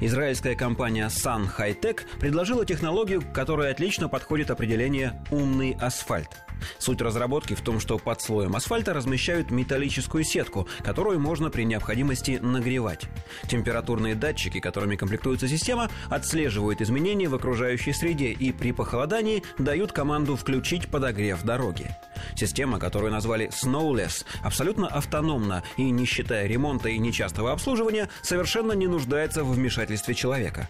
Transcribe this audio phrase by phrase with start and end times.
[0.00, 6.30] Израильская компания Sun High Tech предложила технологию, которая отлично подходит определение «умный асфальт».
[6.78, 12.38] Суть разработки в том, что под слоем асфальта размещают металлическую сетку, которую можно при необходимости
[12.42, 13.06] нагревать.
[13.48, 20.36] Температурные датчики, которыми комплектуется система, отслеживают изменения в окружающей среде и при похолодании дают команду
[20.36, 21.90] включить подогрев дороги.
[22.34, 28.86] Система, которую назвали Snowless, абсолютно автономна и, не считая ремонта и нечастого обслуживания, совершенно не
[28.86, 30.68] нуждается в вмешательстве человека.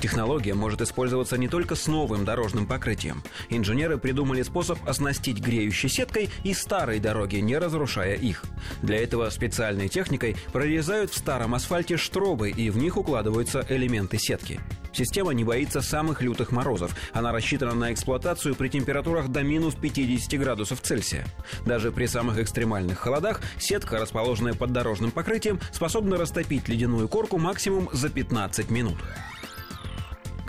[0.00, 3.22] Технология может использоваться не только с новым дорожным покрытием.
[3.48, 8.44] Инженеры придумали способ оснастить греющей сеткой и старые дороги, не разрушая их.
[8.82, 14.60] Для этого специальной техникой прорезают в старом асфальте штробы и в них укладываются элементы сетки.
[14.92, 16.94] Система не боится самых лютых морозов.
[17.12, 21.26] Она рассчитана на эксплуатацию при температурах до минус 50 градусов Цельсия.
[21.64, 27.88] Даже при самых экстремальных холодах сетка, расположенная под дорожным покрытием, способна растопить ледяную корку максимум
[27.92, 28.98] за 15 минут.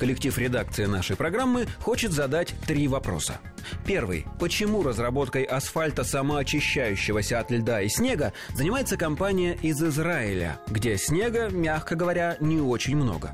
[0.02, 3.40] Коллектив редакции нашей программы хочет задать три вопроса.
[3.86, 4.26] Первый.
[4.40, 11.96] Почему разработкой асфальта самоочищающегося от льда и снега занимается компания из Израиля, где снега, мягко
[11.96, 13.34] говоря, не очень много?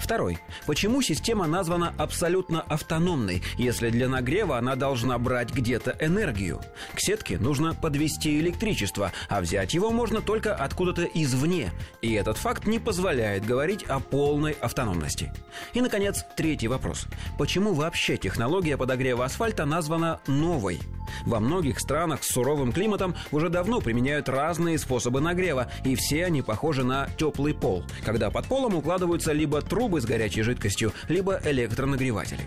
[0.00, 0.38] Второй.
[0.66, 6.60] Почему система названа абсолютно автономной, если для нагрева она должна брать где-то энергию?
[6.94, 11.72] К сетке нужно подвести электричество, а взять его можно только откуда-то извне.
[12.02, 15.32] И этот факт не позволяет говорить о полной автономности.
[15.72, 17.06] И, наконец, третий вопрос.
[17.38, 20.78] Почему вообще технология подогрева асфальта названа новой?
[21.26, 26.42] Во многих странах с суровым климатом уже давно применяют разные способы нагрева, и все они
[26.42, 32.42] похожи на теплый пол, когда под полом укладываются либо трубы с горячей жидкостью, либо электронагреватели.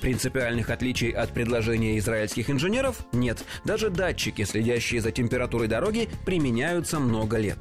[0.00, 3.44] Принципиальных отличий от предложения израильских инженеров нет.
[3.64, 7.58] Даже датчики, следящие за температурой дороги, применяются много лет.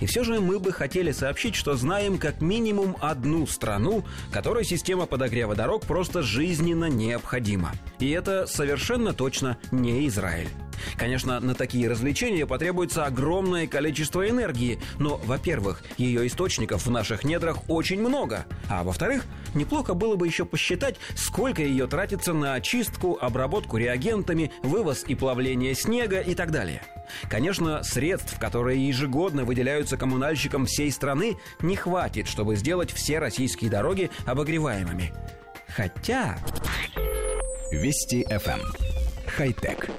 [0.00, 5.06] И все же мы бы хотели сообщить, что знаем как минимум одну страну, которой система
[5.06, 7.72] подогрева дорог просто жизненно необходима.
[7.98, 10.48] И это совершенно точно не Израиль.
[10.96, 17.68] Конечно, на такие развлечения потребуется огромное количество энергии, но, во-первых, ее источников в наших недрах
[17.68, 23.76] очень много, а во-вторых, неплохо было бы еще посчитать, сколько ее тратится на очистку, обработку
[23.76, 26.82] реагентами, вывоз и плавление снега и так далее.
[27.28, 34.10] Конечно, средств, которые ежегодно выделяются коммунальщикам всей страны, не хватит, чтобы сделать все российские дороги
[34.26, 35.12] обогреваемыми.
[35.68, 36.38] Хотя...
[37.70, 38.60] Вести FM.
[39.26, 39.90] Хай-тек.